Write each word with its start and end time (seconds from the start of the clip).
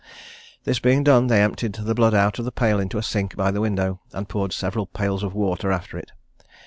This 0.63 0.79
being 0.79 1.03
done, 1.03 1.27
they 1.27 1.43
emptied 1.43 1.73
the 1.73 1.93
blood 1.93 2.15
out 2.15 2.39
of 2.39 2.45
the 2.45 2.51
pail 2.51 2.79
into 2.79 2.97
a 2.97 3.03
sink 3.03 3.35
by 3.35 3.51
the 3.51 3.61
window, 3.61 3.99
and 4.13 4.27
poured 4.27 4.51
several 4.51 4.87
pails 4.87 5.21
of 5.21 5.35
water 5.35 5.71
after 5.71 5.95
it. 5.95 6.11